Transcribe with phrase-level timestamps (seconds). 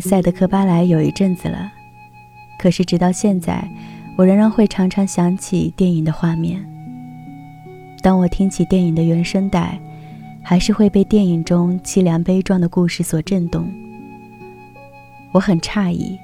[0.00, 1.72] 赛德克巴莱》有一阵子了，
[2.58, 3.68] 可是直到现在，
[4.16, 6.64] 我仍然会常常想起电影的画面。
[8.02, 9.78] 当我听起电影的原声带，
[10.42, 13.70] 还是会被电影中凄凉悲壮的故事所震动。
[15.32, 16.18] 我很诧异，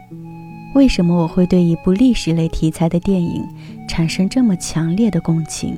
[0.74, 3.46] 为什么我会对一部历史类题材的电影
[3.86, 5.76] 产生这么强烈的共情，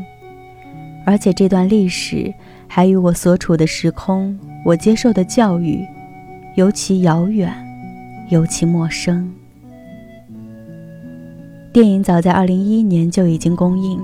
[1.05, 2.33] 而且这段历史
[2.69, 5.85] 还与我所处的时空、我接受的教育。
[6.55, 7.53] 尤其遥远，
[8.29, 9.33] 尤其陌生。
[11.73, 14.01] 电影早在二零一一年就已经公映，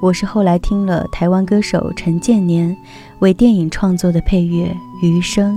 [0.00, 2.76] 我是后来听了台湾歌手陈建年
[3.18, 4.66] 为电影创作的配乐
[5.06, 5.56] 《余生》，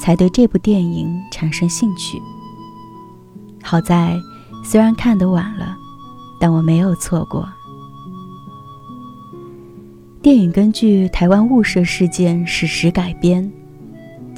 [0.00, 2.20] 才对这部电影产生兴趣。
[3.62, 4.16] 好在
[4.64, 5.76] 虽然看得晚了，
[6.40, 7.46] 但我没有错过。
[10.22, 13.52] 电影根据台湾雾社事件史实改编。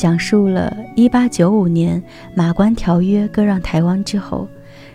[0.01, 2.03] 讲述了1895年
[2.35, 4.49] 马关条约割让台湾之后，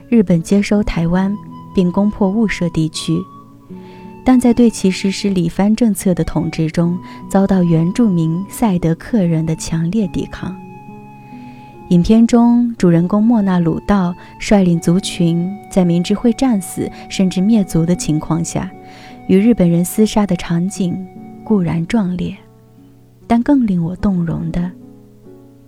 [0.10, 1.32] 日本接收台湾
[1.76, 3.16] 并攻破雾社地区，
[4.26, 6.98] 但在对其实施里番政策的统治中，
[7.30, 10.56] 遭到原住民赛德克人的强烈抵抗。
[11.90, 18.72] 影片中主人公莫纳鲁道率领族群在明知会战死甚至灭族的情况下，
[19.28, 20.98] 与日本人厮杀的场景
[21.44, 22.36] 固然壮烈，
[23.28, 24.72] 但更令我动容的。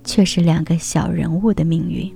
[0.08, 2.10] 却是两个小人物的命运。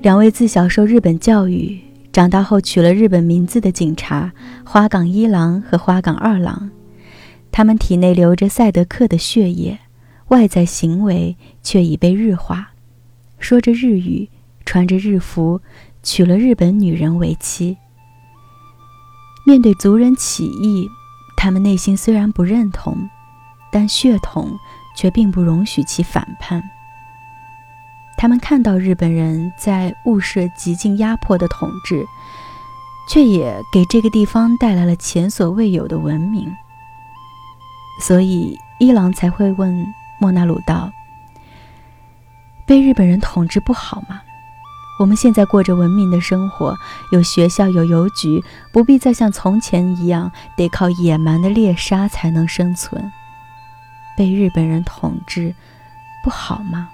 [0.00, 1.78] 两位自小受日本教育、
[2.10, 4.32] 长大后取了日本名字的警察
[4.64, 6.70] 花岗一郎和花岗二郎，
[7.52, 9.78] 他们体内流着赛德克的血液，
[10.28, 12.70] 外在行为却已被日化，
[13.38, 14.30] 说着日语，
[14.64, 15.60] 穿着日服，
[16.02, 17.76] 娶了日本女人为妻。
[19.44, 20.88] 面对族人起义，
[21.36, 22.96] 他们内心虽然不认同。
[23.72, 24.56] 但血统
[24.94, 26.62] 却并不容许其反叛。
[28.16, 32.06] 他们看到日本人在物色极尽压迫的统治，
[33.08, 36.54] 却也给这个地方带来了前所未有的文明。
[38.00, 39.84] 所以伊郎才会问
[40.20, 40.92] 莫纳鲁道
[42.64, 44.20] ：“被日本人统治不好吗？
[45.00, 46.76] 我们现在过着文明的生活，
[47.10, 53.10] 有学校，有邮局，不必再像从前一样得靠野蛮的猎杀才能生存。”
[54.16, 55.54] 被日本人统治
[56.22, 56.88] 不好吗？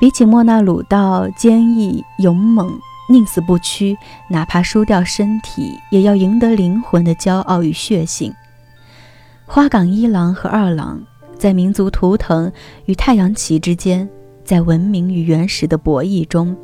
[0.00, 2.78] 比起莫那鲁道坚毅勇猛、
[3.08, 8.32] 宁死不屈，哪怕输掉身体也要赢得灵魂的骄傲与血性，
[9.44, 11.02] 花岗一郎和二郎
[11.36, 12.52] 在民族图腾
[12.84, 14.08] 与太阳旗之间，
[14.44, 16.56] 在文明与原始的博弈中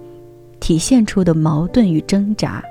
[0.61, 2.63] 体现出的矛盾与挣扎，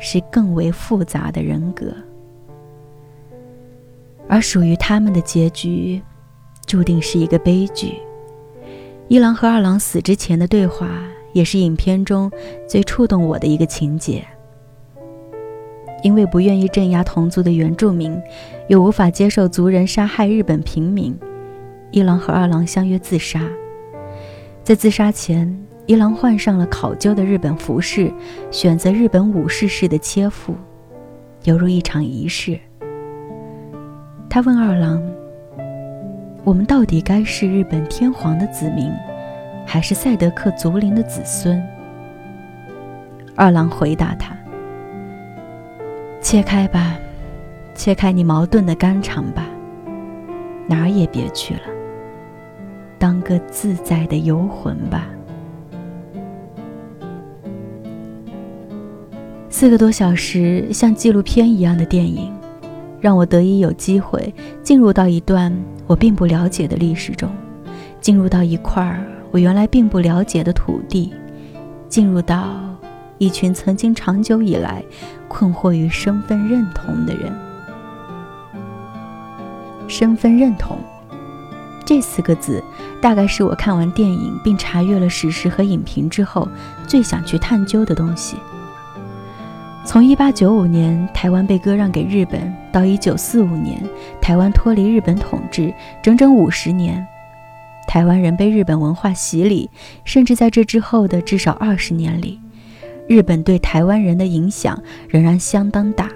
[0.00, 1.94] 是更为复杂的人格。
[4.28, 6.00] 而属于他们的结局，
[6.66, 7.94] 注定是一个悲剧。
[9.08, 10.88] 一郎和二郎死之前的对话，
[11.32, 12.30] 也是影片中
[12.66, 14.24] 最触动我的一个情节。
[16.02, 18.20] 因为不愿意镇压同族的原住民，
[18.68, 21.16] 又无法接受族人杀害日本平民，
[21.90, 23.48] 一郎和二郎相约自杀。
[24.64, 28.12] 在自杀前，一郎换上了考究的日本服饰，
[28.50, 30.54] 选择日本武士式的切腹，
[31.44, 32.58] 犹如一场仪式。
[34.34, 34.98] 他问二郎
[36.42, 38.90] ：“我们到底该是日本天皇的子民，
[39.66, 41.62] 还是赛德克族灵的子孙？”
[43.36, 44.34] 二郎回答他
[46.22, 46.96] ：“切开吧，
[47.74, 49.44] 切开你矛盾的肝肠吧，
[50.66, 51.64] 哪儿也别去了，
[52.98, 55.08] 当个自在的游魂吧。”
[59.50, 62.32] 四个多小时，像纪录片一样的电影。
[63.02, 64.32] 让我得以有机会
[64.62, 65.52] 进入到一段
[65.88, 67.28] 我并不了解的历史中，
[68.00, 71.12] 进入到一块儿我原来并不了解的土地，
[71.88, 72.60] 进入到
[73.18, 74.82] 一群曾经长久以来
[75.26, 77.32] 困惑于身份认同的人。
[79.88, 80.78] 身份认同
[81.84, 82.62] 这四个字，
[83.00, 86.48] 大概是我看完电影并查阅了史实和影评之后
[86.86, 88.36] 最想去探究的东西。
[89.84, 93.82] 从1895年台湾被割让给日本，到1945年
[94.20, 97.04] 台湾脱离日本统治，整整五十年，
[97.88, 99.68] 台湾人被日本文化洗礼，
[100.04, 102.40] 甚至在这之后的至少二十年里，
[103.08, 106.08] 日本对台湾人的影响仍然相当大。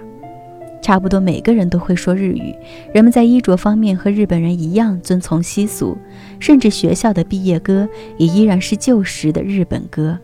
[0.81, 2.55] 差不多每个人都会说日语，
[2.93, 5.97] 人们在衣着方面和日本人一样遵从习俗，
[6.39, 7.87] 甚至学校的毕业歌
[8.17, 10.17] 也依然是旧时的日本歌，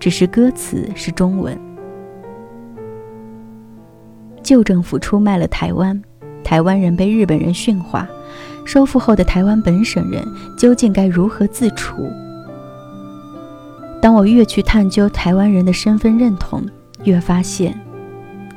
[0.00, 1.71] 只是歌词是中文。
[4.52, 6.02] 旧政府出卖了台湾，
[6.44, 8.06] 台湾人被日本人驯化，
[8.66, 10.22] 收复后的台湾本省人
[10.58, 12.06] 究竟该如何自处？
[14.02, 16.62] 当我越去探究台湾人的身份认同，
[17.04, 17.74] 越发现，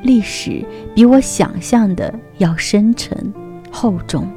[0.03, 3.33] 历史比我想象的要深沉
[3.71, 4.29] 厚重。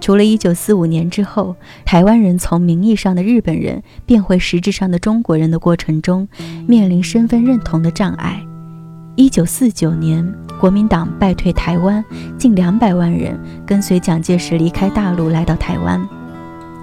[0.00, 6.28] 除了一九四五年之后，台湾人从名义上的日本人变回实质上的中国人的过程中，
[6.68, 8.46] 面临身份认同的障碍。
[9.14, 10.26] 一九四九年，
[10.58, 12.02] 国民党败退台湾，
[12.38, 16.00] 近两百万人跟随蒋介石离开大陆来到台湾。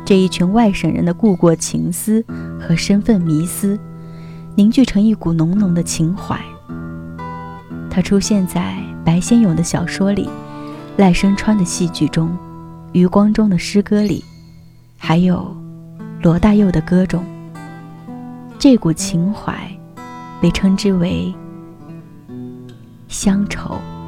[0.06, 2.24] 这一群外省人的故国情思
[2.60, 3.80] 和身份迷思，
[4.54, 6.40] 凝聚成一股浓浓的情怀。
[7.90, 10.30] 它出现在白先勇的小说里，
[10.98, 12.30] 赖声川的戏剧中，
[12.92, 14.24] 余光中的诗歌里，
[15.00, 15.52] 还有
[16.22, 17.26] 罗大佑的歌中。
[18.60, 19.68] 这股情怀
[20.40, 21.34] 被称之为。
[23.10, 23.99] 乡愁。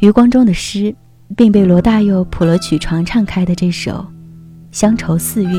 [0.00, 0.94] 余光中的诗，
[1.36, 3.92] 并被罗大佑谱了曲传唱开的这首
[4.72, 5.50] 《乡愁四韵》，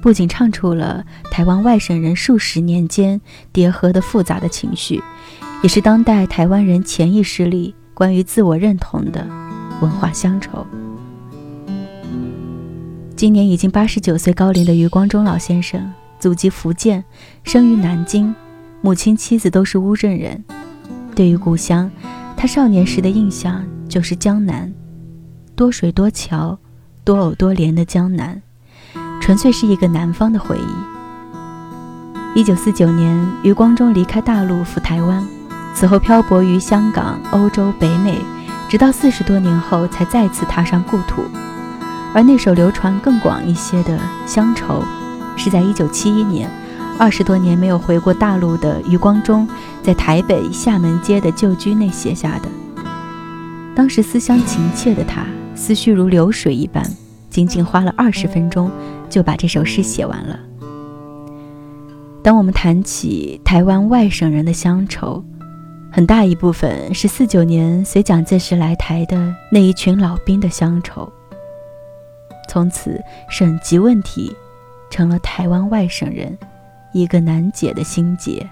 [0.00, 3.20] 不仅唱出了台湾外省人数十年间
[3.52, 5.02] 叠合的复杂的情绪，
[5.64, 9.26] 也是当代台湾人潜意识里关于自我认同的
[9.80, 10.64] 文化乡愁。
[13.16, 17.02] 今年已经八十九岁高龄的余光中老先生，祖籍福建，
[17.42, 18.32] 生于南京，
[18.80, 20.44] 母亲妻子都是乌镇人，
[21.16, 21.90] 对于故乡。
[22.44, 24.70] 他少年时的印象就是江南，
[25.56, 26.58] 多水多桥，
[27.02, 28.42] 多藕多莲的江南，
[29.18, 32.38] 纯粹是一个南方的回忆。
[32.38, 35.26] 一九四九年，余光中离开大陆赴台湾，
[35.74, 38.20] 此后漂泊于香港、欧洲、北美，
[38.68, 41.22] 直到四十多年后才再次踏上故土。
[42.12, 43.96] 而那首流传更广一些的
[44.26, 44.82] 《乡愁》，
[45.42, 46.50] 是在一九七一年。
[46.96, 49.46] 二十多年没有回过大陆的余光中，
[49.82, 52.48] 在台北厦门街的旧居内写下的。
[53.74, 56.88] 当时思乡情切的他，思绪如流水一般，
[57.28, 58.70] 仅仅花了二十分钟
[59.10, 60.38] 就把这首诗写完了。
[62.22, 65.22] 当我们谈起台湾外省人的乡愁，
[65.90, 71.12] 很大一部分是四九年随蒋介石来台的那一群老兵的乡愁。
[72.48, 74.34] 从此，省级问题
[74.90, 76.38] 成了台湾外省人
[76.94, 78.48] 一个难解的心结。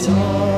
[0.00, 0.49] time.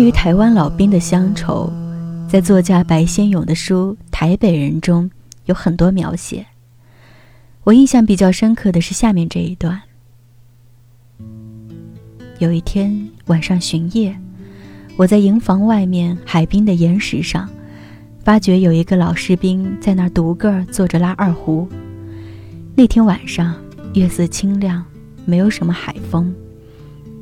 [0.00, 1.70] 关于台湾老兵的乡愁，
[2.26, 5.10] 在作家白先勇的书《台北人》中
[5.44, 6.46] 有很多描写。
[7.64, 9.78] 我印象比较深刻的是下面这一段：
[12.38, 14.18] 有一天晚上巡夜，
[14.96, 17.46] 我在营房外面海滨的岩石上，
[18.24, 21.68] 发觉有一个老士兵在那儿独个儿坐着拉二胡。
[22.74, 23.54] 那天晚上
[23.92, 24.82] 月色清亮，
[25.26, 26.34] 没有什么海风。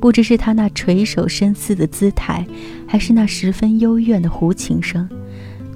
[0.01, 2.47] 不知是他那垂首深思的姿态，
[2.87, 5.09] 还是那十分幽怨的胡琴声，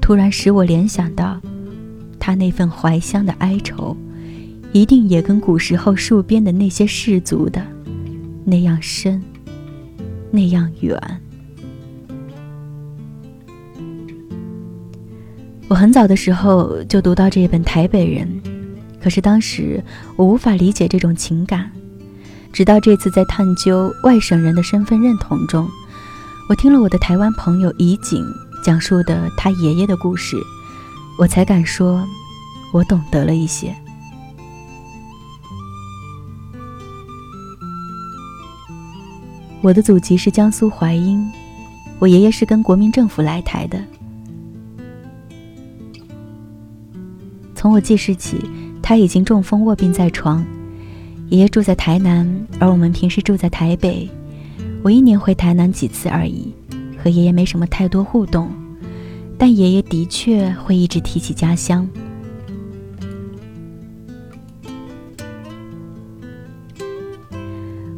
[0.00, 1.40] 突然使我联想到，
[2.20, 3.96] 他那份怀乡的哀愁，
[4.72, 7.60] 一定也跟古时候戍边的那些士族的
[8.44, 9.20] 那样深，
[10.30, 10.96] 那样远。
[15.68, 18.28] 我很早的时候就读到这本《台北人》，
[19.02, 19.82] 可是当时
[20.14, 21.72] 我无法理解这种情感。
[22.52, 25.66] 直到这次在探究外省人的身份认同中，
[26.48, 28.24] 我听了我的台湾朋友怡景
[28.62, 30.36] 讲述的他爷爷的故事，
[31.18, 32.06] 我才敢说，
[32.72, 33.74] 我懂得了一些。
[39.62, 41.26] 我的祖籍是江苏淮阴，
[41.98, 43.82] 我爷爷是跟国民政府来台的。
[47.54, 48.44] 从我记事起，
[48.82, 50.44] 他已经中风卧病在床。
[51.32, 54.06] 爷爷住在台南，而我们平时住在台北。
[54.82, 56.52] 我一年回台南几次而已，
[57.02, 58.50] 和爷爷没什么太多互动。
[59.38, 61.88] 但爷爷的确会一直提起家乡。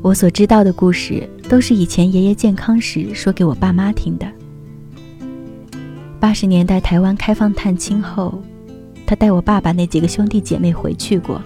[0.00, 4.30] 我所知道的故事，都是以前爷爷健康时说给我爸妈听的。
[6.20, 8.40] 八十年代台湾开放探亲后，
[9.04, 11.42] 他带我爸爸那几个兄弟姐妹回去过，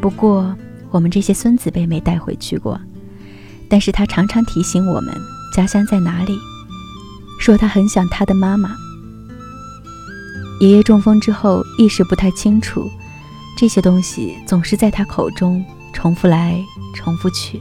[0.00, 0.56] 不过。
[0.90, 2.80] 我们这些孙子辈没带回去过，
[3.68, 5.14] 但是他常常提醒我们
[5.54, 6.36] 家乡在哪里，
[7.40, 8.76] 说他很想他的妈妈。
[10.60, 12.90] 爷爷中风之后意识不太清楚，
[13.56, 16.62] 这些东西总是在他口中重复来
[16.94, 17.60] 重复去。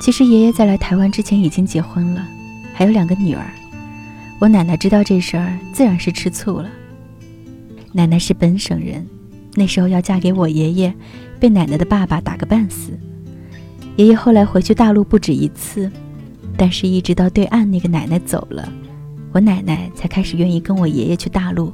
[0.00, 2.24] 其实爷爷在来台湾之前已经结婚了，
[2.72, 3.50] 还有两个女儿。
[4.38, 6.70] 我奶奶知道这事儿，自然是吃醋了。
[7.92, 9.04] 奶奶是本省人，
[9.54, 10.94] 那时候要嫁给我爷爷。
[11.38, 12.92] 被奶奶的爸爸打个半死。
[13.96, 15.90] 爷爷后来回去大陆不止一次
[16.56, 18.72] 但是一直到对岸那个奶奶走了
[19.32, 21.72] 我奶奶才开始愿意跟我爷爷去大陆。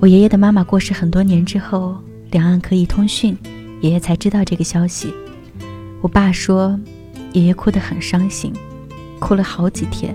[0.00, 1.96] 我爷爷的妈妈过世很多年之后
[2.30, 3.36] 两岸可以通讯
[3.80, 5.12] 爷爷才知道这个消息。
[6.00, 6.78] 我爸说
[7.32, 8.52] 爷爷哭得很伤心
[9.20, 10.14] 哭了好几天。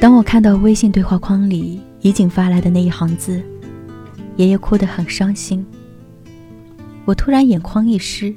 [0.00, 3.40] 当我看到微信对话框里怡景发来的那一行字
[4.36, 5.64] 爷爷哭得很伤心。
[7.04, 8.34] 我突然眼眶一湿，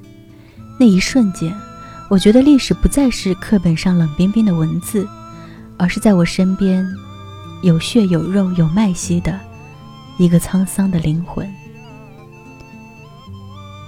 [0.80, 1.54] 那一瞬间，
[2.10, 5.08] 我觉得历史不再是课本上冷冰冰的文字，
[5.78, 6.86] 而是在我身边，
[7.64, 9.40] 有血有肉有脉息的
[10.18, 11.48] 一个沧桑的灵魂。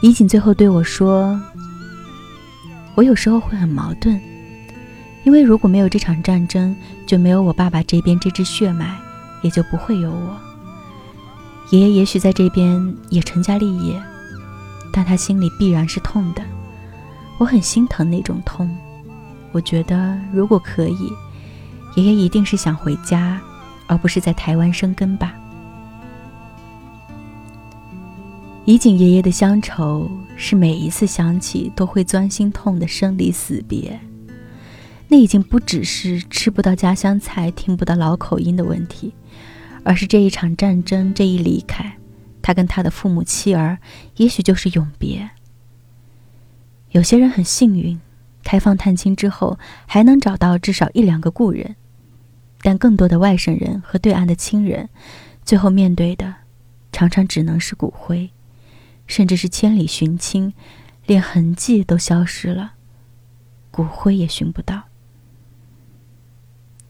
[0.01, 1.41] 怡景最后对我说
[2.93, 4.19] ：“我有时候会很矛盾，
[5.23, 6.75] 因为如果没有这场战争，
[7.07, 8.95] 就没有我爸爸这边这支血脉，
[9.41, 10.46] 也就不会有我。
[11.69, 14.01] 爷爷也许在这边也成家立业，
[14.93, 16.41] 但他心里必然是痛的。
[17.37, 18.75] 我很心疼那种痛。
[19.51, 21.11] 我觉得如果可以，
[21.95, 23.39] 爷爷一定是想回家，
[23.87, 25.33] 而不是在台湾生根吧。”
[28.65, 33.99] 怡景爷爷的乡愁是每一次想起都会钻心痛的生离死别，
[35.07, 39.13] 那已经不只是吃不到家乡菜、听不到老口音的问题，
[39.87, 41.97] 而是这一场战争这一离开，
[42.41, 43.77] 他跟他的父母妻儿，
[44.17, 45.29] 也许就是永别。
[46.91, 47.97] 有些人很幸运，
[48.43, 51.77] 开放探亲之后还能找到至少一两个故人，
[52.61, 54.89] 但更多的外省人和对岸的亲人，
[55.45, 56.35] 最后面对的，
[56.91, 58.29] 常常只能是骨灰。
[59.07, 60.53] 甚至是千里寻亲，
[61.05, 62.73] 连痕迹都消失了，
[63.71, 64.83] 骨灰也寻不到。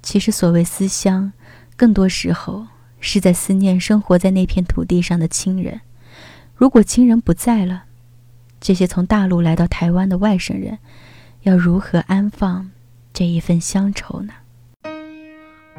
[0.01, 1.31] 其实，所谓思乡，
[1.75, 2.65] 更多时候
[2.99, 5.81] 是在思念生活在那片土地上的亲人。
[6.55, 7.83] 如果亲人不在了，
[8.59, 10.79] 这些从大陆来到台湾的外省人，
[11.43, 12.71] 要如何安放
[13.13, 14.33] 这一份乡愁呢？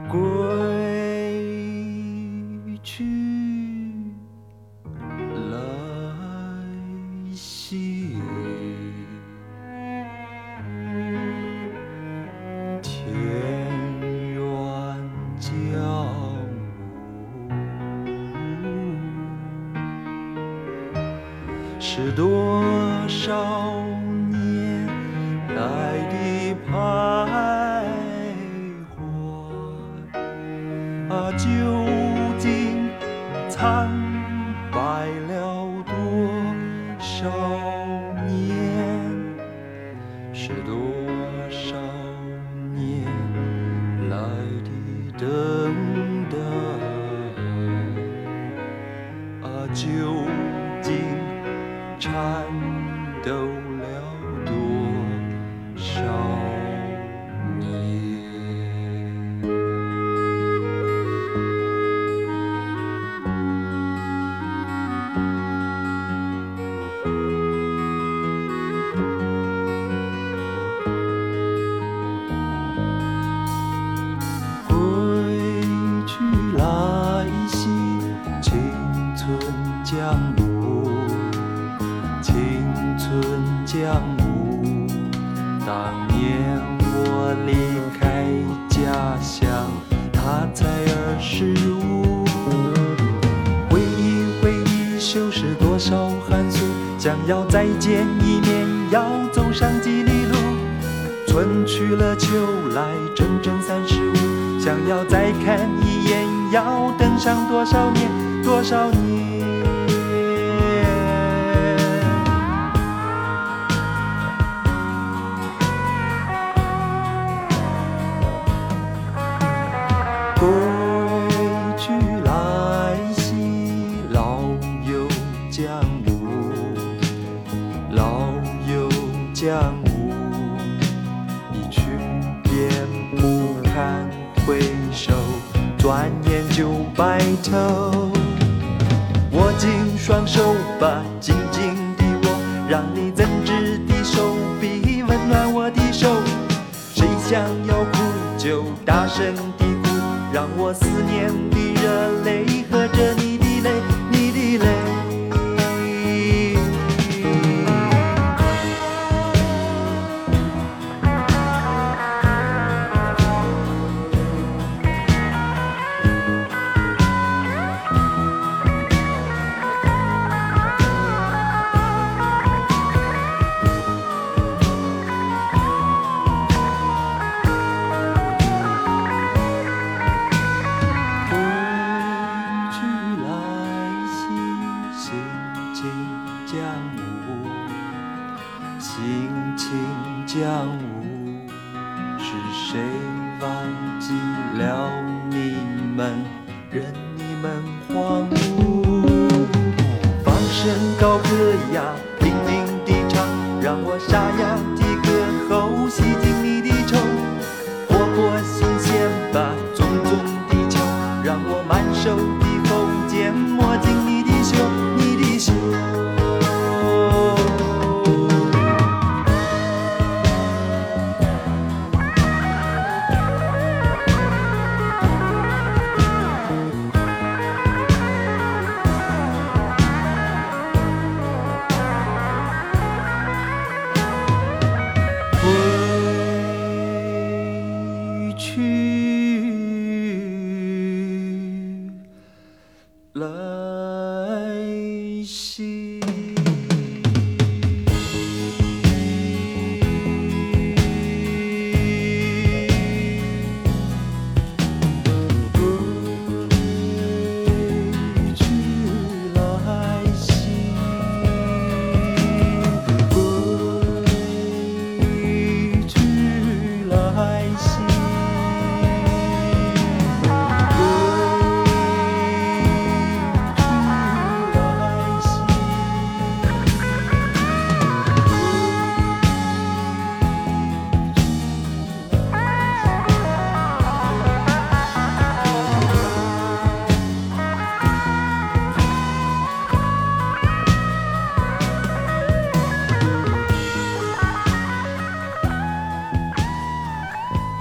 [0.08, 0.18] 归
[2.84, 3.04] 去
[5.50, 5.58] 来
[7.34, 8.14] 兮，
[12.80, 13.12] 田
[14.32, 14.40] 园
[15.40, 15.48] 郊
[21.80, 22.64] 是多
[23.08, 23.84] 少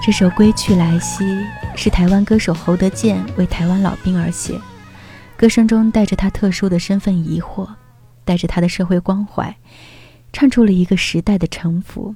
[0.08, 1.26] 这首《归去来兮》
[1.76, 4.58] 是台湾歌手侯德健为台湾老兵而写，
[5.36, 7.68] 歌声中带着他特殊的身份疑惑，
[8.24, 9.58] 带着他的社会关怀，
[10.32, 12.16] 唱出了一个时代的沉浮。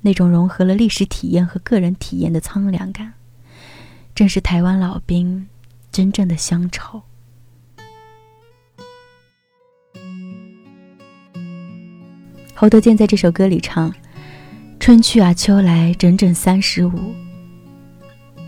[0.00, 3.12] 那种融合了历史体验和个人体验的苍凉感，
[4.14, 5.48] 正是台湾老兵
[5.92, 7.02] 真正的乡愁。
[12.54, 13.92] 侯德健在这首歌里唱。
[14.80, 17.14] 春去啊，秋来，整整三十五。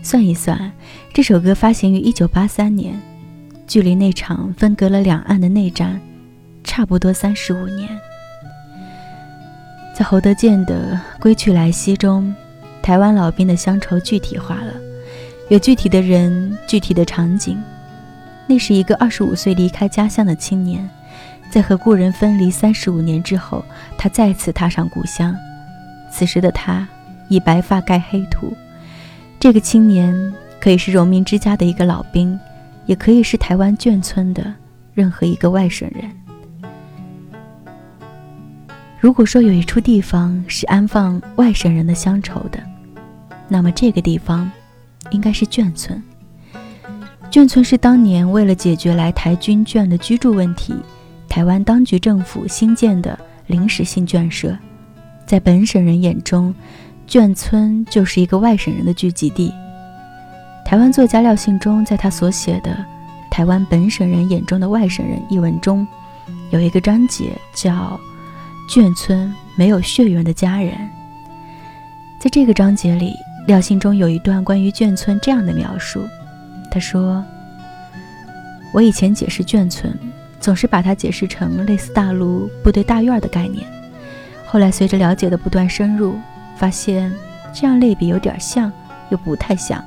[0.01, 0.71] 算一算，
[1.13, 2.99] 这首歌发行于一九八三年，
[3.67, 6.01] 距离那场分隔了两岸的内战，
[6.63, 7.87] 差不多三十五年。
[9.95, 12.33] 在侯德健的《归去来兮》中，
[12.81, 14.73] 台湾老兵的乡愁具体化了，
[15.49, 17.61] 有具体的人、具体的场景。
[18.47, 20.89] 那是一个二十五岁离开家乡的青年，
[21.51, 23.63] 在和故人分离三十五年之后，
[23.99, 25.33] 他再次踏上故乡。
[26.13, 26.87] 此时的他，
[27.27, 28.55] 以白发盖黑土。
[29.39, 32.39] 这个青年可以是荣民之家的一个老兵，
[32.85, 34.53] 也可以是台湾眷村的
[34.93, 36.11] 任何一个外省人。
[38.99, 42.59] 如果说有一处地方是安放外省人的乡愁的，
[43.47, 44.49] 那么这个地方
[45.09, 46.01] 应该是眷村。
[47.31, 50.75] 眷村是当年为了解决来台军眷的居住问题，
[51.27, 54.55] 台湾当局政府新建的临时性眷舍。
[55.25, 56.53] 在本省人眼中，
[57.07, 59.51] 眷村就是一个外省人的聚集地。
[60.65, 62.71] 台湾作家廖信忠在他所写的
[63.29, 65.87] 《台湾本省人眼中的外省人》一文中，
[66.51, 67.99] 有一个章节叫
[68.71, 70.71] 《眷村没有血缘的家人》。
[72.19, 73.13] 在这个章节里，
[73.47, 76.01] 廖信忠有一段关于眷村这样的描述。
[76.71, 77.23] 他说
[78.73, 79.93] ：“我以前解释眷村，
[80.39, 83.65] 总是把它解释成类似大陆部队大院的概念。”
[84.53, 86.15] 后来随着了解的不断深入，
[86.55, 87.11] 发现
[87.51, 88.71] 这样类比有点像，
[89.09, 89.83] 又不太像。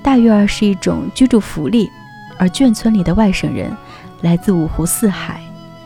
[0.00, 1.90] 大院儿是一种居住福利，
[2.38, 3.76] 而眷村里的外省人
[4.20, 5.40] 来自五湖四海，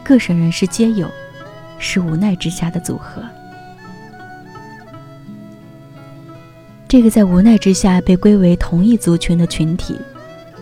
[0.05, 1.09] 各省人士皆有，
[1.79, 3.23] 是无奈之下的组合。
[6.87, 9.99] 这个在无奈之下被归为同一族群的群体，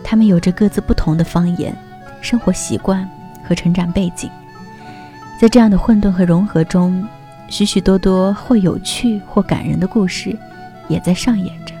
[0.01, 1.77] 他们有着各自不同的方言、
[2.21, 3.05] 生活习惯
[3.45, 4.29] 和成长背景，
[5.41, 7.05] 在这样的混沌和融合中。
[7.49, 10.37] 许许多多或有趣或感人的故事，
[10.87, 11.73] 也在上演着。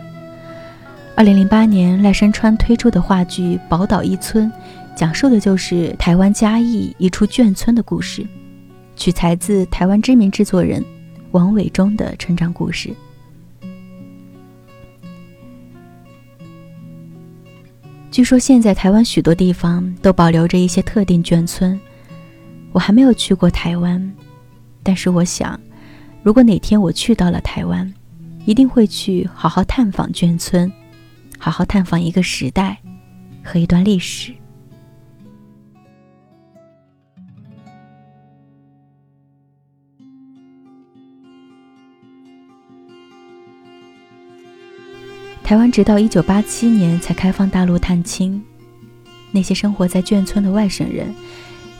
[1.15, 4.51] 二零零八年，赖声川推出的话剧《宝岛一村》，
[4.95, 8.25] 讲述的就是台湾嘉义一处眷村的故事，
[8.95, 10.83] 取材自台湾知名制作人
[11.31, 12.93] 王伟忠的成长故事。
[18.09, 21.79] 据说现在台湾许多地方都保留着一些特定眷村，
[22.71, 24.13] 我还没有去过台湾。
[24.87, 25.59] 但是我想，
[26.23, 27.93] 如果哪天我去到了台湾，
[28.45, 30.71] 一定会去好好探访眷村，
[31.37, 32.77] 好好探访一个时代
[33.43, 34.33] 和一段历史。
[45.43, 48.41] 台湾直到一九八七年才开放大陆探亲。
[49.31, 51.13] 那些生活在眷村的外省人，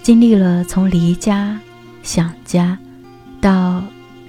[0.03, 1.57] 经历了从离家、
[2.03, 2.77] 想家，
[3.47, 3.81] 到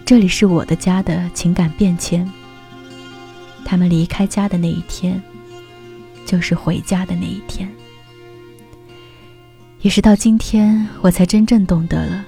[0.07, 2.25] 这里是我的家的情感变迁。
[3.65, 5.21] 他们离开家的那一天，
[6.25, 7.69] 就是回家的那一天。
[9.81, 12.25] 也是到今天，我才真正懂得了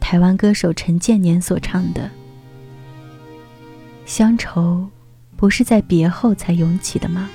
[0.00, 2.10] 台湾歌手陈建年所唱的
[4.06, 4.88] “乡愁”。
[5.36, 7.28] 不是在别后才涌起的吗？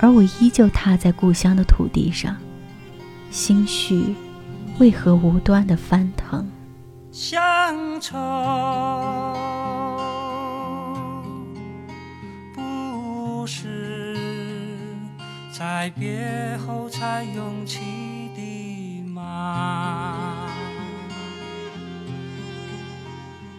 [0.00, 2.36] 而我依旧踏在故乡的土地上，
[3.30, 4.16] 心绪
[4.80, 6.44] 为何无端的翻腾？
[7.16, 8.18] 乡愁
[12.52, 14.16] 不是
[15.56, 17.78] 在别后才涌起
[18.34, 20.50] 的吗？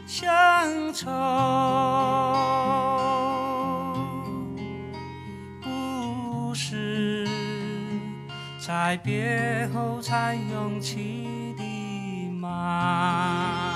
[0.05, 1.09] 乡愁
[5.61, 7.25] 不是。
[8.59, 11.44] 在别后才涌起
[12.45, 13.73] 吗？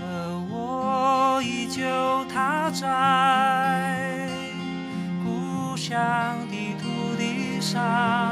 [0.00, 0.04] 而
[0.50, 1.80] 我依旧
[2.26, 4.28] 踏在
[5.24, 8.31] 故乡的土地上，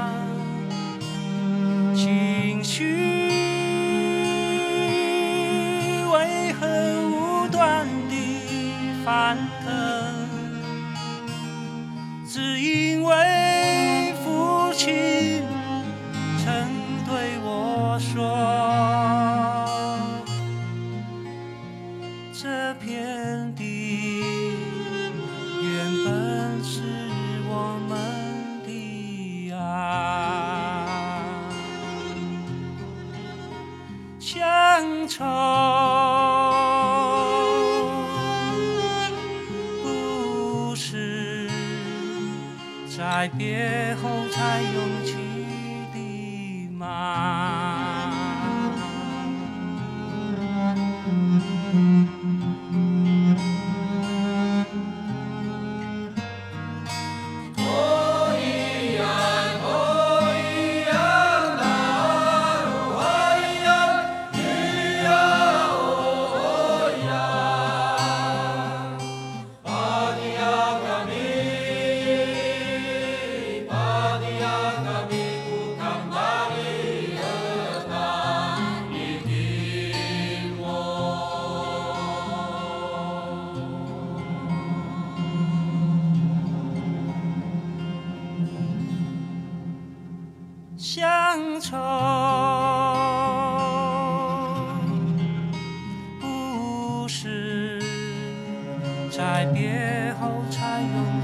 [99.21, 101.23] 在别后才涌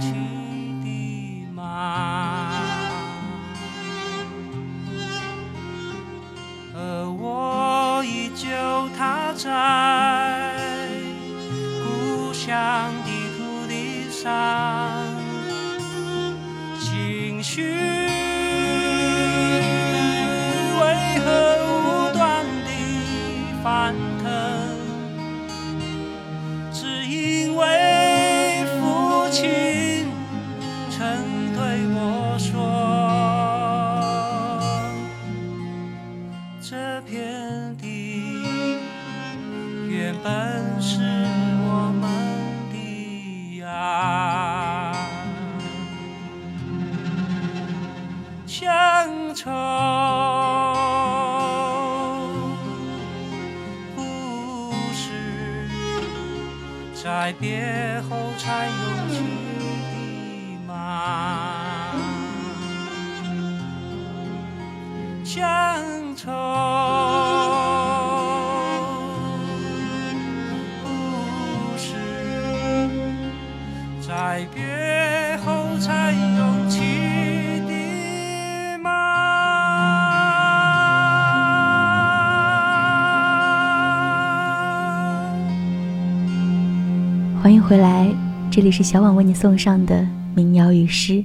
[87.43, 88.13] 欢迎回来，
[88.51, 91.25] 这里是小婉为你送上的民谣与诗。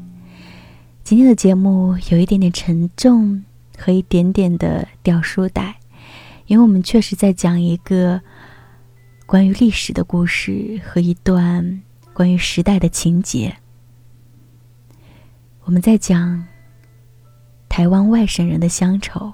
[1.03, 3.43] 今天的节目有一点点沉重
[3.77, 5.79] 和一点点的掉书袋，
[6.45, 8.21] 因为我们确实在讲一个
[9.25, 11.81] 关于历史的故事和一段
[12.13, 13.55] 关于时代的情节。
[15.63, 16.45] 我们在讲
[17.67, 19.33] 台湾外省人的乡愁。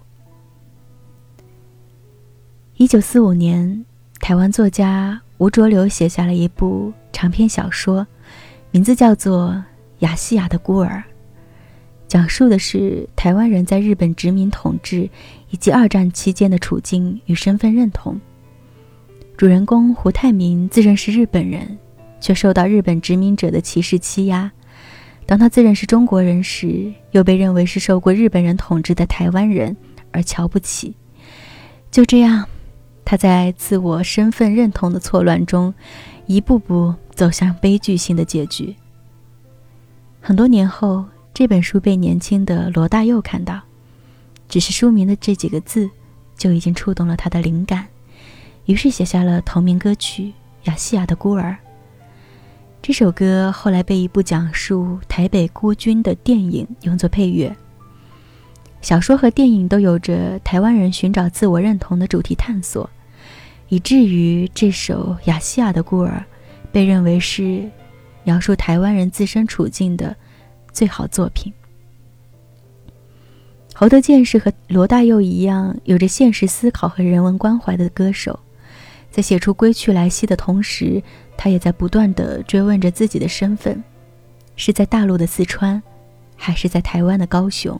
[2.75, 3.85] 一九四五年，
[4.19, 5.21] 台湾作家。
[5.38, 8.06] 吴浊流写下了一部长篇小说，
[8.71, 9.50] 名字叫做
[10.00, 10.97] 《亚细亚的孤儿》，
[12.08, 15.08] 讲述的是台湾人在日本殖民统治
[15.52, 18.19] 以及二战期间的处境与身份认同。
[19.36, 21.78] 主人公胡泰明自认是日本人，
[22.19, 24.52] 却受到日本殖民者的歧视欺压。
[25.28, 29.78] 当他自认是中国人时，又被认为是受过日本人统治的台湾人
[30.12, 30.95] 而瞧不起。
[31.91, 32.47] 就这样，
[33.09, 35.73] 他在自我身份认同的错乱中，
[36.25, 38.75] 一步步走向悲剧性的结局。
[40.19, 43.61] 很多年后，这本书被年轻的罗大佑看到，
[44.49, 45.89] 只是书名的这几个字，
[46.37, 47.87] 就已经触动了他的灵感。
[48.65, 50.23] 于是写下了同名歌曲
[50.63, 51.51] 《亚细亚的孤儿》。
[52.81, 57.55] 这首歌后来被一部讲述台北孤军的电影用作配乐。
[58.81, 62.89] 小说和电影都有着台湾人寻找自我认同的主题探索，
[63.69, 66.23] 以至于这首《亚细亚的孤儿》
[66.71, 67.69] 被认为是
[68.23, 70.15] 描述台湾人自身处境的
[70.71, 71.51] 最好作品。
[73.73, 78.39] 侯德健是和罗大佑一样有着现实思考和人文关怀的歌手。
[79.12, 81.01] 在写出《归去来兮》的同时，
[81.36, 83.84] 他也在不断的追问着自己的身份：
[84.56, 85.82] 是在大陆的四川，
[86.36, 87.80] 还是在台湾的高雄？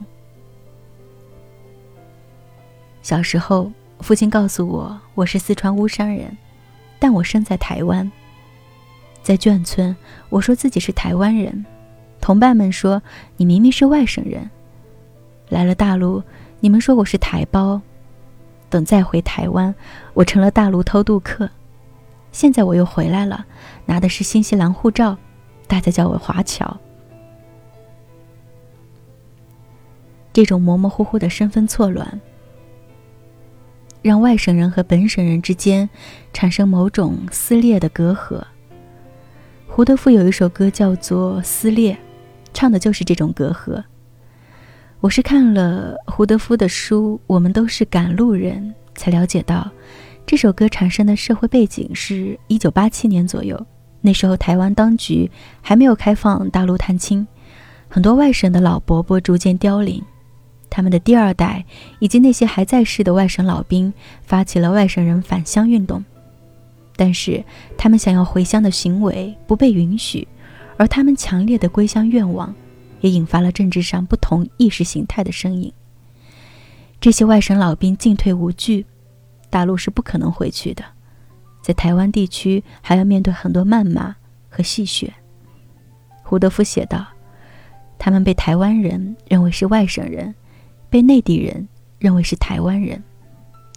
[3.02, 6.36] 小时候，父亲告诉我我是四川巫山人，
[6.98, 8.10] 但我生在台湾。
[9.22, 9.94] 在眷村，
[10.30, 11.66] 我说自己是台湾人，
[12.20, 13.02] 同伴们说
[13.36, 14.48] 你明明是外省人。
[15.48, 16.22] 来了大陆，
[16.60, 17.80] 你们说我是台胞。
[18.70, 19.74] 等再回台湾，
[20.14, 21.48] 我成了大陆偷渡客。
[22.32, 23.44] 现在我又回来了，
[23.84, 25.16] 拿的是新西兰护照，
[25.66, 26.78] 大家叫我华侨。
[30.32, 32.20] 这种模模糊糊的身份错乱，
[34.02, 35.88] 让外省人和本省人之间
[36.32, 38.42] 产生某种撕裂的隔阂。
[39.66, 41.94] 胡德夫有一首歌叫做《撕裂》，
[42.52, 43.82] 唱的就是这种隔阂。
[45.00, 49.70] 我是看了胡德夫的书《我们都是赶路人》，才了解到，
[50.26, 53.64] 这首歌产生的社会背景是一九八七年左右。
[54.00, 55.30] 那时候台湾当局
[55.60, 57.26] 还没有开放大陆探亲，
[57.88, 60.02] 很多外省的老伯伯逐渐凋零，
[60.70, 61.64] 他们的第二代
[61.98, 66.04] 以及那些还在世的外省老兵发起了外省人返乡运动，
[66.96, 67.44] 但是
[67.76, 70.26] 他们想要回乡的行为不被允许，
[70.76, 72.54] 而他们强烈的归乡愿望。
[73.00, 75.72] 也引发了政治上不同意识形态的声音。
[77.00, 78.84] 这些外省老兵进退无据，
[79.48, 80.84] 大陆是不可能回去的，
[81.62, 84.16] 在台湾地区还要面对很多谩骂
[84.48, 85.08] 和戏谑。
[86.24, 87.06] 胡德夫写道
[88.00, 90.34] ：“他们被台湾人认为是外省人，
[90.90, 93.02] 被内地人认为是台湾人，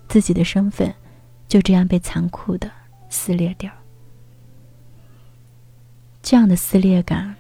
[0.07, 0.93] 自己的身份
[1.47, 2.71] 就这样被残酷的
[3.09, 3.71] 撕裂掉。
[6.21, 7.35] 这样的撕裂感。”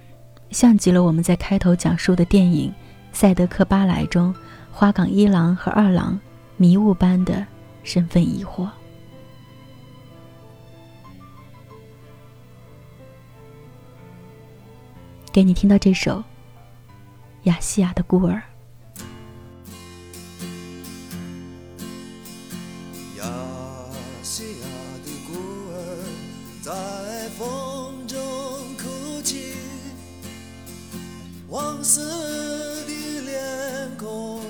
[0.51, 2.69] 像极了我们在开头讲述的电影
[3.13, 4.35] 《赛德克·巴莱》中
[4.69, 6.19] 花岗一郎和二郎
[6.57, 7.47] 迷雾般的
[7.83, 8.67] 身份疑惑。
[15.31, 16.17] 给你听到这首
[17.43, 18.33] 《亚细亚的孤儿》。
[31.51, 32.01] 黄色
[32.85, 34.41] 的脸孔，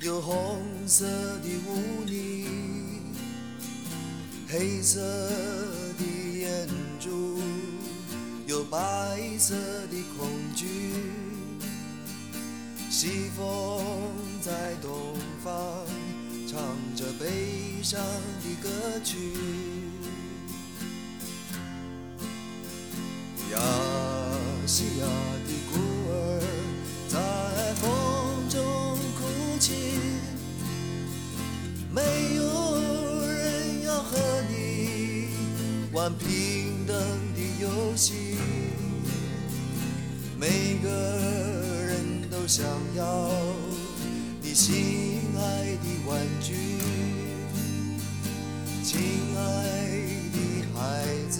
[0.00, 2.48] 有红色的污泥，
[4.48, 6.04] 黑色的
[6.40, 7.38] 眼珠，
[8.48, 9.54] 有白色
[9.92, 10.66] 的恐惧。
[12.90, 13.80] 西风
[14.42, 15.54] 在东方，
[16.48, 16.60] 唱
[16.96, 18.00] 着悲伤
[18.42, 18.68] 的歌
[19.04, 19.18] 曲。
[23.52, 23.58] 亚
[24.66, 25.06] 细亚
[25.46, 25.71] 的
[27.12, 27.18] 在
[27.74, 28.60] 风中
[29.18, 29.74] 哭泣。
[31.94, 32.00] 没
[32.36, 32.42] 有
[33.28, 34.16] 人要和
[34.48, 35.28] 你
[35.92, 36.96] 玩平等
[37.34, 38.38] 的游戏，
[40.40, 40.88] 每个
[41.86, 42.64] 人都想
[42.96, 43.30] 要
[44.40, 46.54] 你心爱的玩具，
[48.82, 48.98] 亲
[49.36, 49.40] 爱
[50.32, 50.38] 的
[50.74, 50.80] 孩
[51.28, 51.31] 子，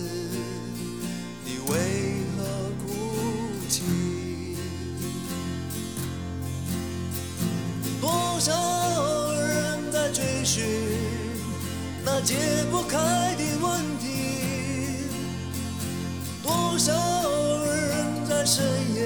[18.45, 19.01] 深夜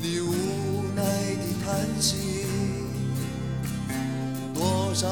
[0.00, 1.02] 你无奈
[1.36, 2.46] 的叹息，
[4.52, 5.08] 多少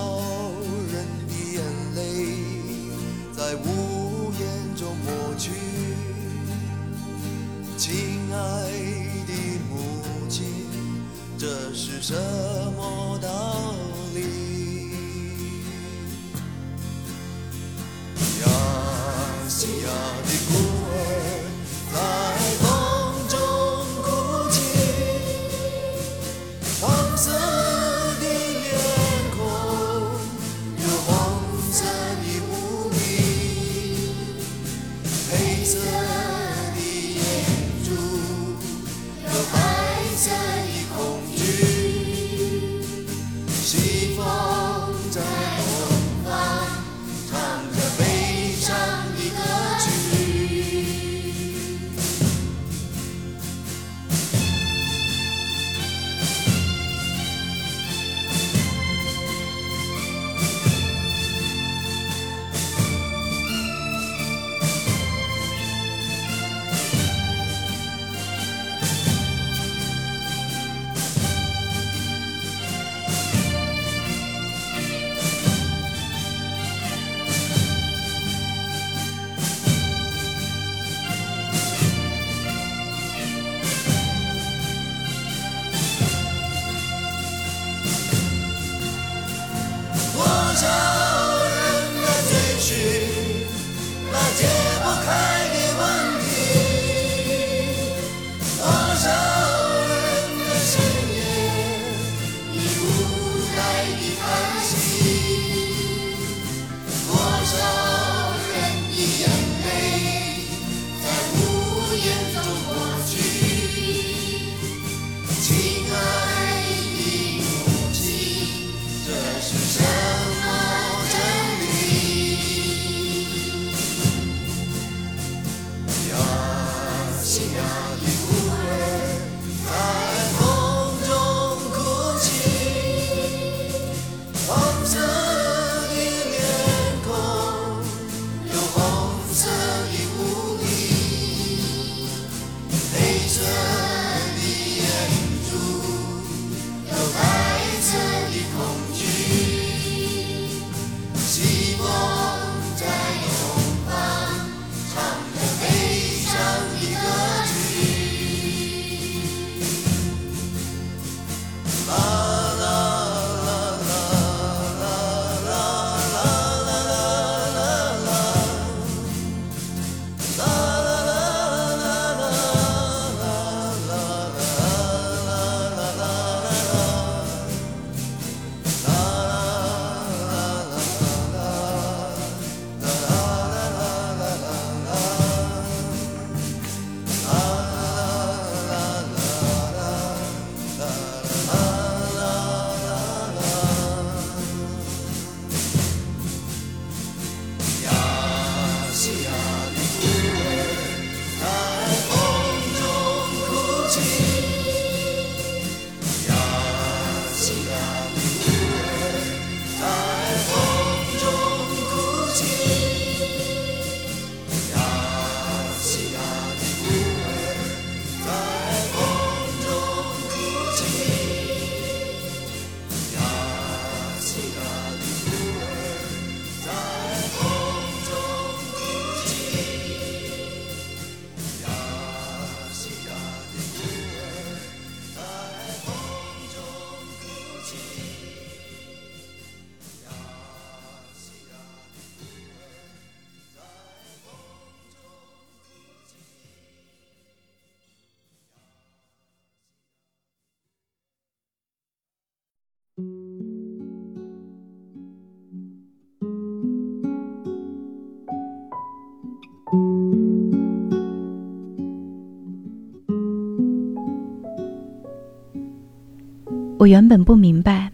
[266.80, 267.90] 我原本不明白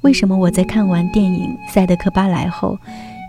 [0.00, 2.76] 为什么我在看完电影赛德克巴莱后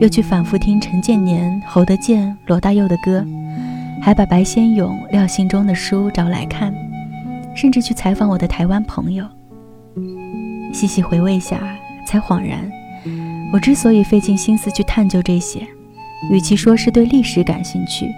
[0.01, 3.23] 又去反复听陈建年侯德健罗大佑的歌
[4.01, 6.73] 还把白先勇廖兴中的书找来看
[7.55, 9.23] 甚至去采访我的台湾朋友。
[10.73, 11.61] 细细回味下
[12.07, 12.67] 才恍然
[13.53, 15.61] 我之所以费尽心思去探究这些
[16.31, 18.09] 与其说是对历史感兴趣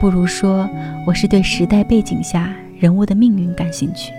[0.00, 0.66] 不如说
[1.06, 4.10] 我是对时代背景下人物的命运感兴趣。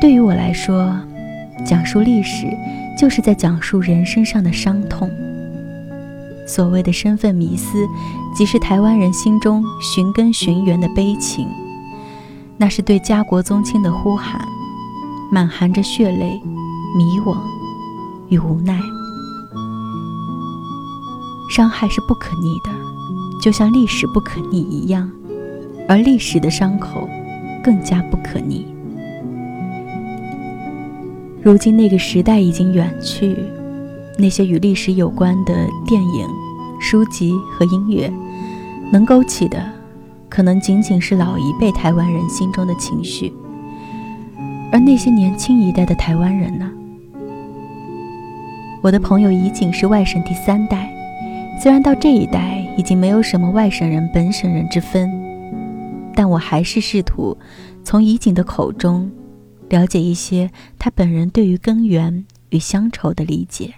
[0.00, 0.96] 对于我来说，
[1.64, 2.46] 讲述历史
[2.96, 5.10] 就是在讲述人身上的伤痛。
[6.46, 7.86] 所谓的身份迷思，
[8.34, 11.46] 即是台湾人心中寻根寻源的悲情，
[12.56, 14.40] 那是对家国宗亲的呼喊，
[15.30, 16.40] 满含着血泪、
[16.96, 17.36] 迷惘
[18.30, 18.80] 与无奈。
[21.50, 22.70] 伤害是不可逆的，
[23.42, 25.10] 就像历史不可逆一样，
[25.86, 27.06] 而历史的伤口
[27.62, 28.69] 更加不可逆。
[31.42, 33.34] 如今那个时代已经远去，
[34.18, 35.54] 那些与历史有关的
[35.86, 36.28] 电影、
[36.78, 38.12] 书籍和音乐，
[38.92, 39.58] 能勾起的，
[40.28, 43.32] 可能仅仅是老一辈台湾人心中的情绪。
[44.70, 46.70] 而那些年轻一代的台湾人呢？
[48.82, 50.92] 我的朋友怡景是外省第三代，
[51.62, 55.10] 虽然到这一代已经没有什么外省人、本省人之分，
[56.14, 57.34] 但我还是试图
[57.82, 59.10] 从怡景的口中。
[59.70, 63.72] 了解一些他本人对于根源与乡愁的理解。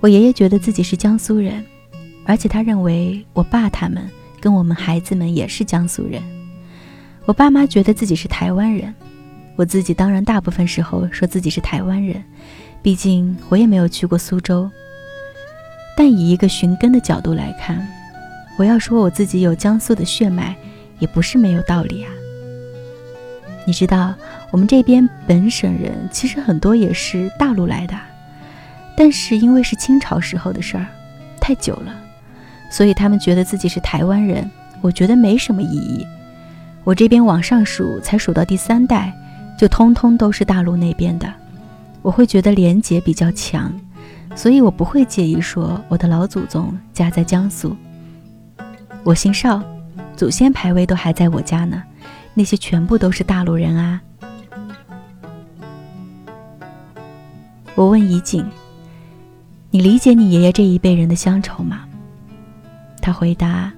[0.00, 1.62] 我爷爷觉得自己是江苏人，
[2.24, 4.08] 而且他认为我爸他们
[4.40, 6.22] 跟我们孩子们也是江苏人。
[7.26, 8.94] 我爸妈觉得自己是台湾人，
[9.56, 12.22] 我自己当然大部分时候说自己是台湾人，
[12.82, 14.70] 毕竟我也没有去过苏州。
[15.96, 17.86] 但以一个寻根的角度来看，
[18.56, 20.56] 我要说我自己有江苏的血脉，
[21.00, 22.10] 也不是没有道理啊。
[23.70, 24.12] 你知道，
[24.50, 27.94] 我们这边本省人其实很多也是大陆来的，
[28.96, 30.84] 但是因为是清朝时候的事儿，
[31.40, 31.94] 太久了，
[32.68, 34.50] 所以他们觉得自己是台湾人。
[34.80, 36.04] 我觉得没什么意义。
[36.82, 39.14] 我这边往上数，才数到第三代，
[39.56, 41.32] 就通通都是大陆那边的，
[42.02, 43.72] 我会觉得连结比较强，
[44.34, 47.76] 所以我不会介意说我的老祖宗家在江苏。
[49.04, 49.62] 我姓邵，
[50.16, 51.80] 祖先牌位都还在我家呢。
[52.34, 54.00] 那些全部都是大陆人啊！
[57.74, 58.44] 我问怡景
[59.70, 61.84] ：“你理解你爷爷这一辈人的乡愁吗？”
[63.00, 63.72] 他回答：“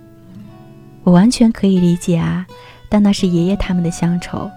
[1.05, 2.47] 我完全可以理解啊，
[2.89, 4.51] 但那是爷爷他们的乡愁，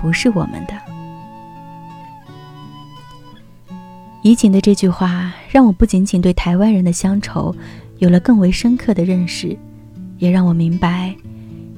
[0.00, 0.74] 不是我们的。”
[4.22, 7.54] 怡景的这句话让我不仅仅对台湾人的乡愁
[7.98, 9.56] 有了更为深刻的认识，
[10.18, 11.14] 也让我明白，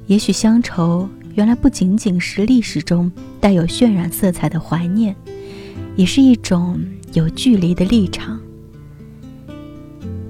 [0.07, 1.09] 也许乡愁。
[1.37, 5.15] 原来不仅仅是历史中带有渲染色彩的怀念，
[5.95, 6.83] 也是一种
[7.13, 8.41] 有距离的立场。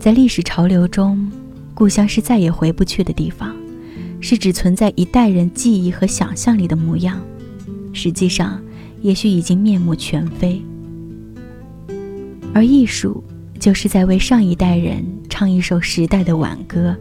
[0.00, 1.30] 在历史潮流中，
[1.74, 3.54] 故乡是再也回不去的地方，
[4.20, 7.20] 是只存在一代人记忆和想象里的模样。
[7.92, 8.60] 实际上，
[9.00, 10.60] 也许已经面目全非。
[12.52, 13.22] 而艺术，
[13.60, 16.96] 就是在为上一代人唱一首时代的挽歌。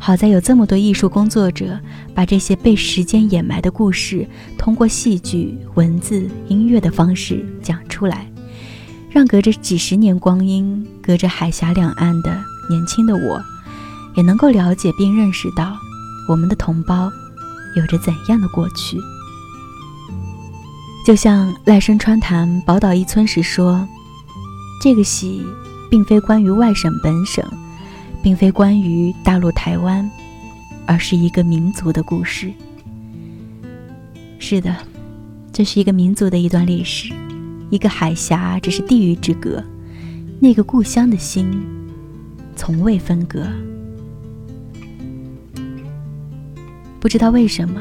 [0.00, 1.78] 好在有这么多艺术工作者，
[2.14, 4.26] 把这些被时间掩埋的故事，
[4.56, 8.30] 通过戏剧、文字、音乐的方式讲出来，
[9.10, 12.30] 让隔着几十年光阴、隔着海峡两岸的
[12.70, 13.42] 年轻的我，
[14.16, 15.76] 也能够了解并认识到，
[16.28, 17.10] 我们的同胞
[17.76, 18.96] 有着怎样的过去。
[21.04, 23.86] 就像赖声川谈宝岛一村时说
[24.80, 25.42] ：“这个戏，
[25.90, 27.44] 并非关于外省本省。”
[28.22, 30.10] 并非关于大陆台湾，
[30.86, 32.52] 而是一个民族的故事。
[34.38, 34.74] 是的，
[35.52, 37.12] 这是一个民族的一段历史。
[37.70, 39.62] 一个海峡只是地域之隔，
[40.40, 41.50] 那个故乡的心
[42.56, 43.46] 从未分割。
[46.98, 47.80] 不知道为什么，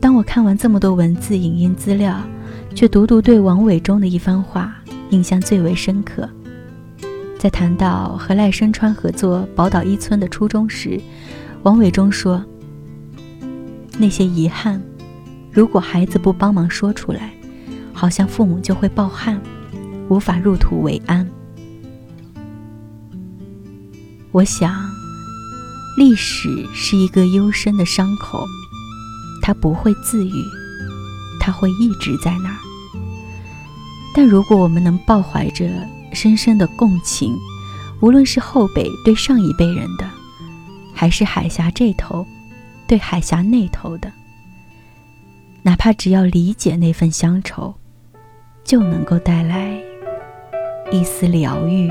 [0.00, 2.20] 当我看完这么多文字、影音资料，
[2.74, 4.76] 却独独对王伟忠的一番话
[5.10, 6.28] 印象最为深刻。
[7.38, 11.00] 在谈到和赖声川合作《宝岛一村》的初衷时，
[11.62, 12.42] 王伟忠说
[13.98, 14.82] ：“那些遗憾，
[15.52, 17.32] 如果孩子不帮忙说出来，
[17.92, 19.40] 好像父母就会抱憾，
[20.08, 21.28] 无法入土为安。”
[24.32, 24.74] 我想，
[25.98, 28.44] 历史是一个幽深的伤口，
[29.42, 30.42] 它不会自愈，
[31.38, 32.56] 它会一直在那儿。
[34.14, 35.70] 但如果我们能抱怀着，
[36.12, 37.36] 深深的共情，
[38.00, 40.08] 无论是后辈对上一辈人的，
[40.94, 42.26] 还是海峡这头
[42.86, 44.10] 对海峡那头的，
[45.62, 47.74] 哪怕只要理解那份乡愁，
[48.64, 49.78] 就能够带来
[50.90, 51.90] 一丝疗愈。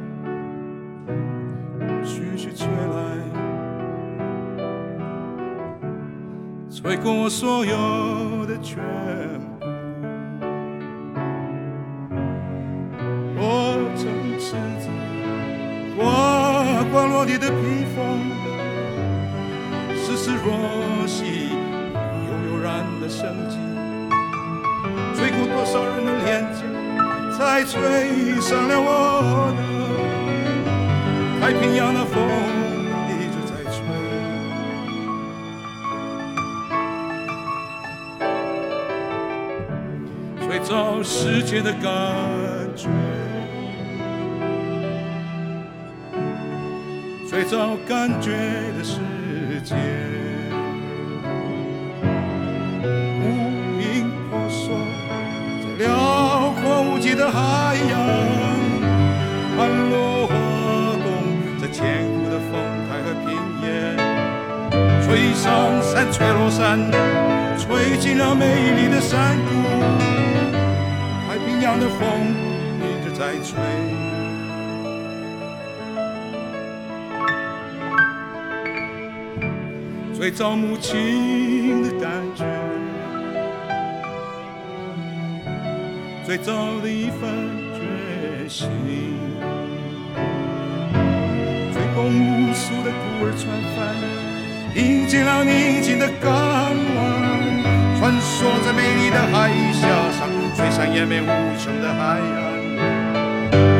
[2.03, 2.99] 徐徐吹来，
[6.69, 9.65] 吹过我所有的全部。
[13.37, 14.05] 我曾
[14.39, 14.89] 赤子
[15.95, 17.97] 刮刮落地的披风，
[19.95, 21.49] 丝丝若细，
[22.27, 23.57] 悠悠然的生机，
[25.15, 26.59] 吹过多少人的脸颊，
[27.31, 29.80] 才吹上了我的
[31.51, 32.15] 太平洋的风，
[33.09, 33.83] 一直在吹。
[40.47, 41.83] 吹走世界的感
[42.73, 42.87] 觉，
[47.29, 48.31] 最早感觉
[48.77, 49.01] 的世
[49.61, 49.75] 界，
[65.41, 66.79] 上山，吹落山，
[67.57, 69.49] 吹进了美丽的山谷。
[71.27, 71.97] 太平洋的风
[72.77, 73.57] 一直在吹，
[80.13, 82.45] 最早母亲的感觉，
[86.23, 87.81] 最早的一份决
[88.47, 88.69] 心，
[91.73, 93.79] 吹动无数的孤儿船帆，
[94.75, 97.31] 迎接了宁静的港湾。
[97.99, 101.27] 穿梭在美丽的海峡上，吹上延绵无
[101.59, 102.41] 穷的海岸，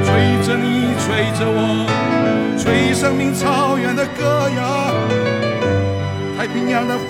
[0.06, 0.10] 吹
[0.46, 1.88] 着你，吹着我，
[2.58, 4.94] 吹生命草原的歌谣。
[6.38, 7.10] 太平洋的风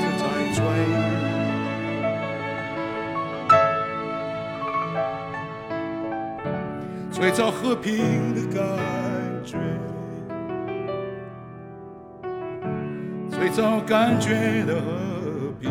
[0.00, 0.24] 正在
[0.54, 0.62] 吹，
[7.12, 8.62] 吹着和平的感
[9.44, 9.58] 觉，
[13.54, 14.82] 吹找感觉的和
[15.60, 15.70] 平。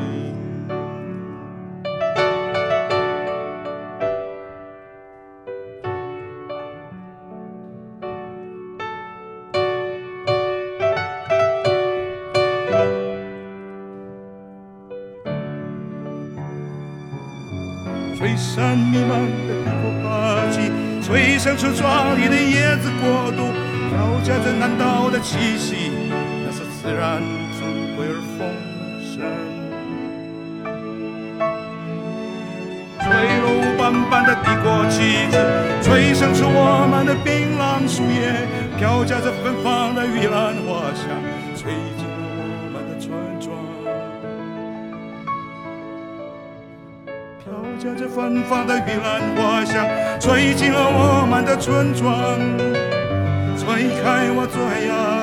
[18.18, 20.72] 吹散弥漫的帝国霸气，
[21.02, 23.52] 吹散出壮丽的椰子国度，
[23.90, 25.92] 飘夹着南岛的气息，
[26.46, 27.22] 那是自然
[27.94, 28.50] 尊贵而丰
[29.04, 29.22] 盛。
[33.00, 33.06] 吹
[33.42, 33.46] 落
[33.78, 35.36] 斑斑的帝国旗帜，
[35.84, 38.34] 吹响出我们的槟榔树叶，
[38.78, 41.06] 飘夹着芬芳的玉兰花香，
[41.56, 42.42] 吹进了我
[42.74, 43.54] 们的村庄。
[47.44, 49.86] 飘夹着芬芳的玉兰花香，
[50.20, 52.40] 吹进了我们的村庄，
[53.58, 55.23] 吹开我最爱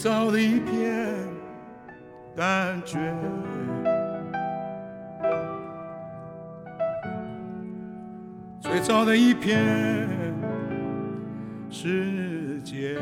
[0.00, 1.14] 最早的一片
[2.34, 3.14] 感觉，
[8.62, 10.08] 最早的一片
[11.68, 12.98] 世界。